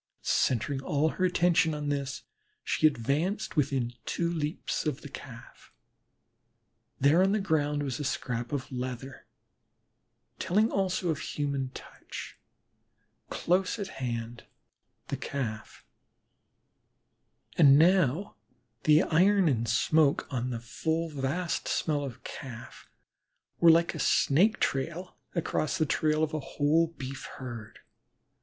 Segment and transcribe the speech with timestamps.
[0.23, 2.23] Centring all her attention on this,
[2.63, 5.71] she advanced within two leaps of the Calf.
[6.99, 9.27] There on the ground was a scrap of leather,
[10.39, 12.39] telling also of a human touch,
[13.29, 14.47] close at hand
[15.09, 15.85] the Calf,
[17.55, 18.37] and now
[18.85, 22.89] the iron and smoke on the full vast smell of Calf
[23.59, 27.81] were like a snake trail across the trail of a whole Beef herd.